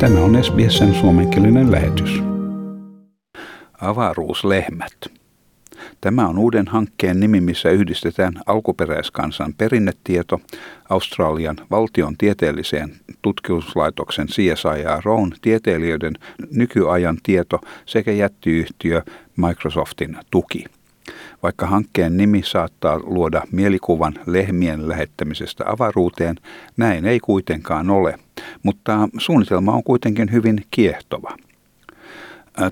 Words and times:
Tämä 0.00 0.20
on 0.20 0.44
SBSn 0.44 0.94
suomenkielinen 0.94 1.72
lähetys. 1.72 2.22
Avaruuslehmät. 3.80 4.92
Tämä 6.00 6.28
on 6.28 6.38
uuden 6.38 6.66
hankkeen 6.68 7.20
nimi, 7.20 7.40
missä 7.40 7.70
yhdistetään 7.70 8.32
alkuperäiskansan 8.46 9.54
perinnetieto 9.54 10.40
Australian 10.88 11.56
valtion 11.70 12.16
tieteelliseen 12.16 12.96
tutkimuslaitoksen 13.22 14.26
CSIROn 14.26 15.32
tieteilijöiden 15.42 16.14
nykyajan 16.50 17.18
tieto 17.22 17.60
sekä 17.86 18.12
jättiyhtiö 18.12 19.02
Microsoftin 19.36 20.16
tuki. 20.30 20.64
Vaikka 21.42 21.66
hankkeen 21.66 22.16
nimi 22.16 22.42
saattaa 22.44 22.98
luoda 22.98 23.42
mielikuvan 23.52 24.14
lehmien 24.26 24.88
lähettämisestä 24.88 25.64
avaruuteen, 25.66 26.36
näin 26.76 27.06
ei 27.06 27.20
kuitenkaan 27.20 27.90
ole, 27.90 28.18
mutta 28.62 29.08
suunnitelma 29.18 29.72
on 29.72 29.84
kuitenkin 29.84 30.32
hyvin 30.32 30.64
kiehtova. 30.70 31.36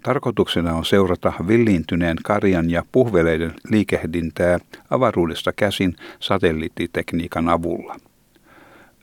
Tarkoituksena 0.03 0.75
on 0.75 0.85
seurata 0.85 1.33
villiintyneen 1.49 2.17
karjan 2.25 2.71
ja 2.71 2.83
puhveleiden 2.93 3.55
liikehdintää 3.71 4.59
avaruudesta 4.91 5.53
käsin 5.53 5.97
satelliittitekniikan 6.21 7.49
avulla. 7.49 7.97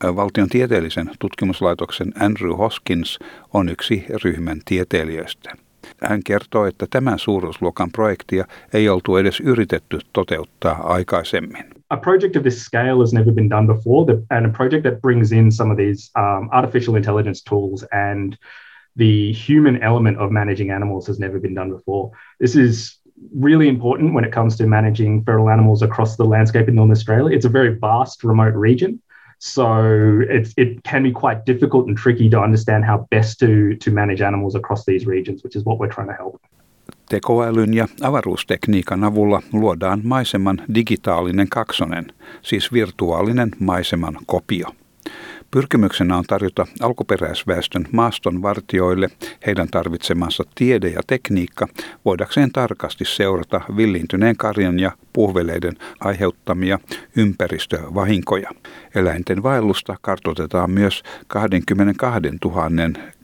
Valtion 0.03 0.49
tieteellisen 0.49 1.11
tutkimuslaitoksen 1.19 2.13
Andrew 2.19 2.57
Hoskins 2.57 3.19
on 3.53 3.69
yksi 3.69 4.05
ryhmän 4.23 4.61
tieteilijöistä. 4.65 5.55
Hän 6.01 6.23
kertoo, 6.25 6.65
että 6.65 6.85
tämän 6.89 7.19
suuruusluokan 7.19 7.91
projektia 7.91 8.45
ei 8.73 8.89
oltu 8.89 9.15
edes 9.15 9.39
yritetty 9.39 9.99
toteuttaa 10.13 10.93
aikaisemmin. 10.93 11.65
A 11.89 11.97
project 11.97 12.35
of 12.35 12.41
this 12.41 12.65
scale 12.65 12.99
has 12.99 13.13
never 13.13 13.33
been 13.33 13.49
done 13.49 13.67
before, 13.67 14.17
and 14.29 14.45
a 14.45 14.49
project 14.49 14.83
that 14.83 15.01
brings 15.01 15.31
in 15.31 15.51
some 15.51 15.71
of 15.71 15.77
these 15.77 16.11
um, 16.17 16.49
artificial 16.51 16.95
intelligence 16.95 17.43
tools 17.49 17.85
and 17.91 18.33
the 18.97 19.33
human 19.47 19.83
element 19.83 20.17
of 20.17 20.31
managing 20.31 20.71
animals 20.71 21.07
has 21.07 21.19
never 21.19 21.39
been 21.39 21.53
done 21.53 21.69
before. 21.69 22.11
This 22.39 22.55
is 22.55 22.99
really 23.35 23.67
important 23.67 24.13
when 24.13 24.25
it 24.25 24.31
comes 24.31 24.57
to 24.57 24.65
managing 24.67 25.23
feral 25.23 25.49
animals 25.49 25.81
across 25.81 26.15
the 26.15 26.25
landscape 26.25 26.67
in 26.67 26.75
Northern 26.75 26.91
Australia. 26.91 27.35
It's 27.35 27.45
a 27.45 27.49
very 27.49 27.77
vast, 27.79 28.23
remote 28.23 28.55
region. 28.55 29.01
So 29.43 29.65
it's, 30.29 30.53
it 30.57 30.67
can 30.91 31.03
be 31.03 31.11
quite 31.11 31.45
difficult 31.45 31.87
and 31.87 31.97
tricky 31.97 32.29
to 32.29 32.39
understand 32.39 32.85
how 32.85 33.05
best 33.09 33.39
to, 33.39 33.75
to 33.83 33.91
manage 33.91 34.21
animals 34.21 34.55
across 34.55 34.85
these 34.85 35.05
regions, 35.05 35.43
which 35.43 35.55
is 35.55 35.65
what 35.65 35.79
we're 35.79 35.93
trying 35.93 36.07
to 36.07 36.13
help. 36.13 36.35
Tekoälyn 37.09 37.73
ja 37.73 37.87
avaruustekniikan 38.01 39.03
avulla 39.03 39.41
luodaan 39.53 40.01
maiseman 40.03 40.61
digitaalinen 40.73 41.49
kaksonen, 41.49 42.05
siis 42.41 42.73
virtuaalinen 42.73 43.51
maiseman 43.59 44.17
kopio. 44.25 44.67
Pyrkimyksenä 45.53 46.17
on 46.17 46.23
tarjota 46.23 46.67
alkuperäisväestön 46.81 47.85
maastonvartioille 47.91 49.09
heidän 49.45 49.67
tarvitsemansa 49.71 50.43
tiede 50.55 50.89
ja 50.89 51.01
tekniikka 51.07 51.67
voidakseen 52.05 52.51
tarkasti 52.51 53.05
seurata 53.05 53.61
villiintyneen 53.77 54.37
karjan 54.37 54.79
ja 54.79 54.91
puhveleiden 55.13 55.73
aiheuttamia 55.99 56.79
ympäristövahinkoja. 57.15 58.49
Eläinten 58.95 59.43
vaellusta 59.43 59.95
kartoitetaan 60.01 60.71
myös 60.71 61.03
22 61.27 62.21
000 62.45 62.69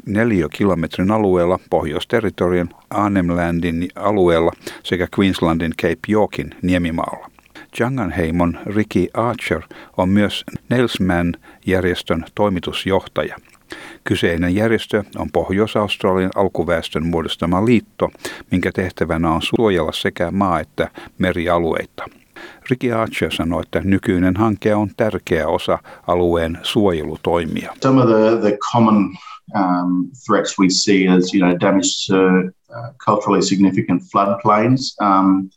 neliökilometrin 0.05 1.11
alueella 1.11 1.59
Pohjois-territorian 1.69 2.69
Arnhemlandin 2.89 3.88
alueella 3.95 4.52
sekä 4.83 5.07
Queenslandin 5.19 5.73
Cape 5.81 6.00
Yorkin 6.09 6.55
niemimaalla. 6.61 7.39
Janganheimon 7.80 8.59
Ricky 8.66 9.08
Archer 9.14 9.62
on 9.98 10.09
myös 10.09 10.45
Nelsman-järjestön 10.70 12.25
toimitusjohtaja. 12.36 13.36
Kyseinen 14.03 14.56
järjestö 14.56 15.03
on 15.17 15.31
Pohjois-Australian 15.31 16.31
alkuväestön 16.36 17.06
muodostama 17.06 17.66
liitto, 17.66 18.09
minkä 18.52 18.72
tehtävänä 18.72 19.31
on 19.31 19.41
suojella 19.41 19.91
sekä 19.91 20.31
maa- 20.31 20.59
että 20.59 20.90
merialueita. 21.18 22.06
Ricky 22.69 22.91
Archer 22.91 23.31
sanoi, 23.31 23.62
että 23.62 23.81
nykyinen 23.84 24.36
hanke 24.36 24.75
on 24.75 24.90
tärkeä 24.97 25.47
osa 25.47 25.80
alueen 26.07 26.59
suojelutoimia. 26.63 27.74
Some 27.81 28.01
of 28.01 28.07
the, 28.09 28.50
the 28.50 28.57
common 28.72 28.96
um, 29.56 30.09
threats 30.25 30.59
we 30.59 30.69
see 30.69 31.07
as 31.07 31.34
you 31.34 31.47
know 31.47 31.59
damage 31.59 32.07
to 32.07 32.16
uh, 32.16 32.94
culturally 33.06 33.41
significant 33.41 34.03
floodplains. 34.12 34.97
Um, 35.01 35.50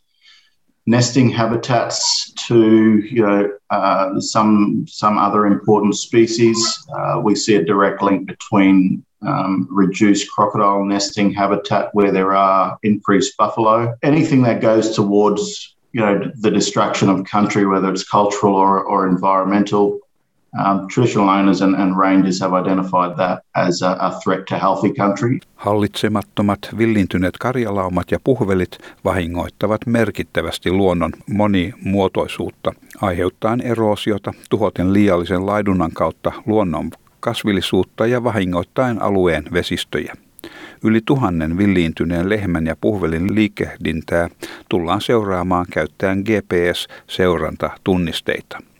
nesting 0.86 1.30
habitats 1.30 2.32
to 2.48 2.98
you 2.98 3.22
know 3.22 3.50
uh, 3.70 4.20
some 4.20 4.84
some 4.88 5.18
other 5.18 5.46
important 5.46 5.96
species. 5.96 6.86
Uh, 6.96 7.20
we 7.22 7.34
see 7.34 7.56
a 7.56 7.64
direct 7.64 8.02
link 8.02 8.26
between 8.26 9.04
um, 9.22 9.68
reduced 9.70 10.30
crocodile 10.30 10.84
nesting 10.84 11.32
habitat 11.32 11.90
where 11.92 12.10
there 12.10 12.34
are 12.34 12.76
increased 12.82 13.36
buffalo. 13.36 13.94
Anything 14.02 14.42
that 14.42 14.60
goes 14.60 14.94
towards 14.94 15.76
you 15.92 16.00
know 16.00 16.30
the 16.40 16.50
destruction 16.50 17.08
of 17.08 17.24
country, 17.24 17.66
whether 17.66 17.90
it's 17.90 18.08
cultural 18.08 18.54
or, 18.54 18.82
or 18.82 19.06
environmental, 19.06 20.00
traditional 20.94 21.28
owners 21.28 21.62
and, 21.62 21.74
and 21.74 21.96
rangers 21.96 22.40
have 22.40 22.52
identified 22.52 23.16
that 23.16 23.42
as 23.54 23.82
a, 23.82 23.96
a 24.00 24.20
threat 24.24 24.46
to 24.46 24.58
healthy 24.58 24.94
country. 24.94 25.40
Hallitsemattomat 25.56 26.58
villintyneet 26.78 27.38
karjalaumat 27.38 28.10
ja 28.10 28.18
puhvelit 28.24 28.78
vahingoittavat 29.04 29.86
merkittävästi 29.86 30.70
luonnon 30.70 31.12
monimuotoisuutta, 31.30 32.72
aiheuttaen 33.00 33.60
eroosiota, 33.60 34.32
tuhoten 34.50 34.92
liiallisen 34.92 35.46
laidunnan 35.46 35.92
kautta 35.92 36.32
luonnon 36.46 36.90
kasvillisuutta 37.20 38.06
ja 38.06 38.24
vahingoittaen 38.24 39.02
alueen 39.02 39.44
vesistöjä. 39.52 40.14
Yli 40.84 41.00
tuhannen 41.06 41.58
villiintyneen 41.58 42.28
lehmän 42.28 42.66
ja 42.66 42.76
puhvelin 42.80 43.34
liikehdintää 43.34 44.28
tullaan 44.68 45.00
seuraamaan 45.00 45.66
käyttäen 45.70 46.18
GPS-seurantatunnisteita. 46.18 48.71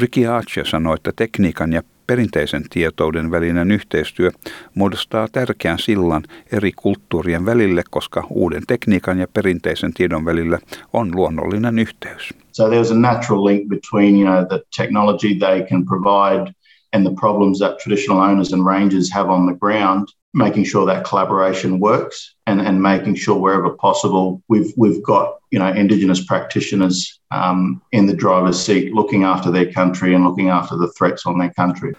Ricky 0.00 0.26
Archer 0.26 0.66
sanoi, 0.66 0.94
että 0.94 1.12
tekniikan 1.16 1.72
ja 1.72 1.82
perinteisen 2.06 2.62
tietouden 2.70 3.30
välinen 3.30 3.70
yhteistyö 3.70 4.30
muodostaa 4.74 5.28
tärkeän 5.32 5.78
sillan 5.78 6.22
eri 6.52 6.72
kulttuurien 6.72 7.46
välille, 7.46 7.82
koska 7.90 8.26
uuden 8.30 8.62
tekniikan 8.66 9.18
ja 9.18 9.26
perinteisen 9.34 9.94
tiedon 9.94 10.24
välillä 10.24 10.58
on 10.92 11.10
luonnollinen 11.14 11.78
yhteys. 11.78 12.34
So 12.52 12.68
there's 12.68 12.92
a 12.92 12.98
natural 12.98 13.44
link 13.44 13.68
between 13.68 14.16
you 14.16 14.24
know 14.24 14.46
the 14.48 14.62
technology 14.76 15.34
they 15.38 15.62
can 15.62 15.84
provide 15.86 16.52
and 16.92 17.06
the 17.06 17.14
problems 17.20 17.58
that 17.58 17.78
traditional 17.84 18.30
owners 18.30 18.52
and 18.52 18.66
rangers 18.66 19.12
have 19.14 19.30
on 19.30 19.46
the 19.46 19.58
ground 19.58 20.08
making 20.36 20.64
sure 20.64 20.86
that 20.86 21.04
collaboration 21.04 21.80
works 21.80 22.34
and, 22.46 22.60
and 22.60 22.82
making 22.82 23.16
sure 23.16 23.36
wherever 23.44 23.70
possible 23.70 24.42
we've 24.48 24.72
we've 24.76 25.02
got 25.02 25.26
you 25.52 25.58
know 25.58 25.72
indigenous 25.82 26.24
practitioners 26.26 27.20
um, 27.30 27.80
in 27.92 28.06
the 28.06 28.16
driver's 28.16 28.66
seat 28.66 28.92
looking 28.94 29.24
after 29.24 29.52
their 29.52 29.72
country 29.72 30.14
and 30.14 30.24
looking 30.24 30.50
after 30.50 30.76
the 30.76 30.88
threats 30.98 31.26
on 31.26 31.38
their 31.38 31.52
country. 31.56 31.92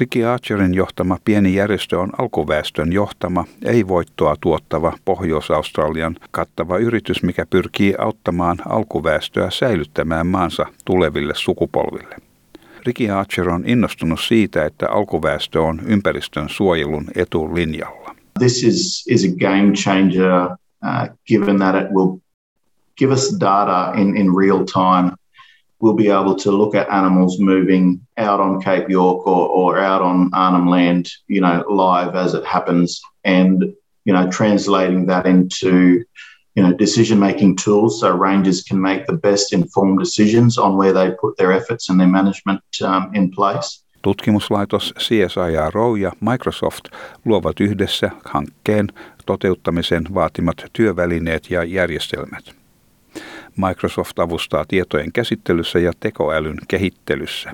Ricky 0.00 0.24
Archerin 0.24 0.74
johtama 0.74 1.18
pieni 1.24 1.54
järjestö 1.54 2.00
on 2.00 2.10
alkuväestön 2.18 2.92
johtama, 2.92 3.44
ei 3.64 3.88
voittoa 3.88 4.36
tuottava 4.40 4.92
Pohjois-Australian 5.04 6.16
kattava 6.30 6.78
yritys, 6.78 7.22
mikä 7.22 7.46
pyrkii 7.50 7.94
auttamaan 7.98 8.56
alkuväestöä 8.68 9.50
säilyttämään 9.50 10.26
maansa 10.26 10.66
tuleville 10.84 11.34
sukupolville. 11.36 12.27
Ricky 12.88 13.10
Archer 13.10 13.48
on 13.48 13.62
innostunut 13.66 14.20
siitä, 14.20 14.64
että 14.64 14.88
alkuväestö 14.90 15.62
on 15.62 15.80
ympäristön 15.86 16.48
suojelun 16.48 17.04
etulinjalla. 17.14 18.14
This 18.38 18.64
is, 18.64 19.06
is 19.08 19.24
a 19.24 19.36
game 19.38 19.72
changer 19.72 20.44
uh, 20.84 21.16
given 21.26 21.58
that 21.58 21.74
it 21.74 21.90
will 21.90 22.18
give 22.98 23.12
us 23.12 23.36
data 23.40 23.92
in, 23.96 24.16
in 24.16 24.36
real 24.36 24.64
time. 24.64 25.16
We'll 25.82 25.96
be 25.96 26.10
able 26.20 26.34
to 26.34 26.58
look 26.58 26.74
at 26.74 26.86
animals 26.90 27.38
moving 27.40 28.00
out 28.16 28.40
on 28.40 28.62
Cape 28.62 28.86
York 28.88 29.26
or, 29.26 29.48
or 29.48 29.78
out 29.78 30.02
on 30.02 30.30
Arnhem 30.32 30.70
Land, 30.70 31.10
you 31.26 31.40
know, 31.40 31.64
live 31.70 32.16
as 32.16 32.34
it 32.34 32.44
happens 32.46 33.00
and, 33.24 33.62
you 34.04 34.14
know, 34.14 34.30
translating 34.30 35.06
that 35.06 35.26
into 35.26 36.04
you 36.58 36.66
know, 36.66 36.78
decision 36.78 37.18
making 37.18 37.56
tools 37.64 38.00
so 38.00 38.08
rangers 38.18 38.64
can 38.70 38.80
make 38.80 39.04
the 39.06 39.16
best 39.16 39.52
informed 39.52 39.98
decisions 39.98 40.58
on 40.58 40.76
where 40.76 40.92
they 40.92 41.16
put 41.20 41.36
their 41.36 41.52
efforts 41.52 41.90
and 41.90 42.00
their 42.00 42.10
management 42.10 42.60
um, 42.82 43.10
in 43.14 43.30
place. 43.30 43.84
Tutkimuslaitos 44.02 44.94
CSIRO 44.98 45.96
ja 45.96 46.12
Microsoft 46.20 46.84
luovat 47.24 47.60
yhdessä 47.60 48.10
hankkeen 48.24 48.86
toteuttamisen 49.26 50.04
vaatimat 50.14 50.64
työvälineet 50.72 51.50
ja 51.50 51.64
järjestelmät. 51.64 52.44
Microsoft 53.56 54.18
avustaa 54.18 54.64
tietojen 54.68 55.12
käsittelyssä 55.12 55.78
ja 55.78 55.92
tekoälyn 56.00 56.58
kehittelyssä. 56.68 57.52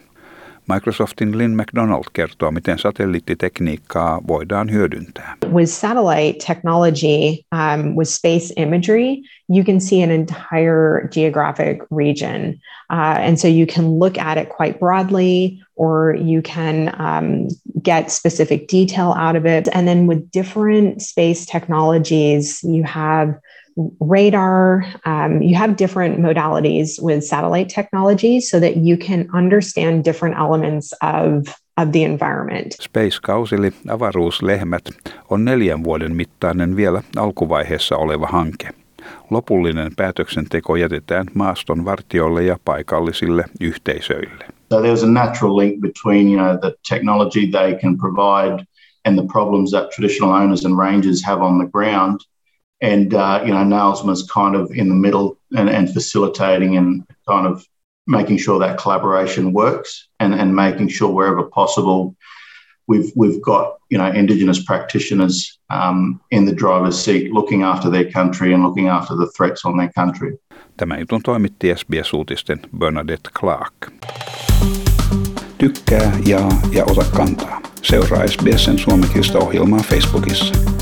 Microsoftin 0.67 1.39
Lynn 1.39 1.57
McDonald 1.57 2.05
kertoo, 2.13 2.51
miten 2.51 2.79
satelliittitekniikkaa 2.79 4.21
voidaan 4.29 4.71
hyödyntää. 4.71 5.37
With 5.53 5.71
satellite 5.71 6.47
technology, 6.47 7.45
um, 7.53 7.97
with 7.97 8.09
space 8.09 8.55
imagery, 8.57 9.23
you 9.49 9.65
can 9.65 9.81
see 9.81 10.03
an 10.05 10.11
entire 10.11 11.09
geographic 11.13 11.79
region. 11.91 12.55
Uh, 12.91 13.27
and 13.29 13.37
so 13.37 13.49
you 13.49 13.67
can 13.67 13.99
look 13.99 14.19
at 14.19 14.39
it 14.39 14.49
quite 14.57 14.79
broadly 14.79 15.59
or 15.77 16.17
you 16.17 16.43
can 16.43 16.89
um, 16.99 17.49
get 17.83 18.11
specific 18.11 18.69
detail 18.69 19.15
out 19.19 19.37
of 19.37 19.47
it. 19.47 19.69
And 19.73 19.87
then 19.87 20.07
with 20.07 20.31
different 20.31 21.03
space 21.03 21.47
technologies, 21.47 22.63
you 22.63 22.85
have 22.85 23.35
radar. 24.01 24.85
Um, 25.05 25.43
you 25.43 25.55
have 25.57 25.77
different 25.77 26.19
modalities 26.19 27.03
with 27.03 27.25
satellite 27.25 27.69
technology 27.69 28.41
so 28.41 28.61
that 28.61 28.77
you 28.77 28.97
can 28.97 29.29
understand 29.33 30.05
different 30.05 30.37
elements 30.37 30.95
of 31.03 31.49
of 31.77 31.93
the 31.93 32.03
environment. 32.05 32.73
Space 32.81 33.21
Kausili, 33.23 33.73
avaruuslehmät, 33.89 34.85
on 35.31 35.45
neljän 35.45 35.85
vuoden 35.85 36.17
mittainen 36.17 36.77
vielä 36.77 37.03
alkuvaiheessa 37.17 37.97
oleva 37.97 38.27
hanke. 38.27 38.69
Lopullinen 39.31 39.93
päätöksenteko 39.97 40.77
jätetään 40.77 41.27
maaston 41.35 41.85
vartioille 41.85 42.43
ja 42.43 42.59
paikallisille 42.65 43.45
yhteisöille. 43.61 44.45
So 44.73 44.81
there's 44.81 45.05
a 45.05 45.11
natural 45.11 45.57
link 45.57 45.81
between 45.81 46.29
you 46.29 46.37
know 46.37 46.59
the 46.61 46.75
technology 46.89 47.51
they 47.51 47.75
can 47.75 47.97
provide 47.99 48.65
and 49.05 49.19
the 49.19 49.27
problems 49.33 49.71
that 49.71 49.91
traditional 49.91 50.43
owners 50.43 50.65
and 50.65 50.79
rangers 50.79 51.25
have 51.25 51.43
on 51.43 51.59
the 51.59 51.71
ground– 51.71 52.21
and 52.85 53.15
uh, 53.15 53.41
you 53.47 53.53
know 53.55 53.65
Nailsman 53.65 54.13
is 54.13 54.31
kind 54.31 54.55
of 54.55 54.71
in 54.71 54.89
the 54.89 54.95
middle 54.95 55.39
and, 55.57 55.69
and 55.71 55.93
facilitating 55.93 56.77
and 56.77 57.05
kind 57.27 57.47
of 57.47 57.67
making 58.07 58.39
sure 58.39 58.59
that 58.59 58.79
collaboration 58.79 59.53
works 59.53 60.09
and, 60.21 60.35
and 60.35 60.55
making 60.55 60.89
sure 60.89 61.11
wherever 61.11 61.43
possible 61.61 62.15
we've 62.87 63.11
we've 63.17 63.41
got 63.41 63.67
you 63.91 63.99
know 63.99 64.11
indigenous 64.13 64.65
practitioners 64.65 65.59
um, 65.71 66.21
in 66.31 66.45
the 66.45 66.57
driver's 66.63 67.05
seat 67.05 67.33
looking 67.33 67.63
after 67.63 67.91
their 67.91 68.11
country 68.13 68.53
and 68.55 68.63
looking 68.63 68.89
after 68.89 69.17
the 69.17 69.29
threats 69.37 69.65
on 69.65 69.79
their 69.79 69.93
country. 69.95 70.39
Tämä 70.77 70.99
jutun 70.99 71.23
toimitti 71.23 71.75
SBS-uutisten 71.77 72.61
Bernadette 72.79 73.31
Clark. 73.39 73.75
Tykkää, 75.59 76.13
jaa 76.27 76.61
ja 76.73 76.85
ota 76.85 77.05
kantaa. 77.17 77.61
Seuraa 77.83 78.27
SBSn 78.27 78.79
suomenkielistä 78.79 79.39
ohjelmaa 79.39 79.81
Facebookissa. 79.81 80.74